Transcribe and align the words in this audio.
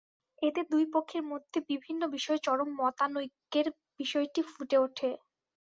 এতে 0.41 0.61
দুই 0.71 0.85
পক্ষের 0.93 1.23
মধ্যে 1.31 1.57
বিভিন্ন 1.69 2.01
বিষয়ে 2.15 2.43
চরম 2.43 2.69
মতানৈক্যের 2.79 3.67
বিষয়টি 3.99 4.41
ফুটে 4.49 4.77
ওঠে। 4.79 5.09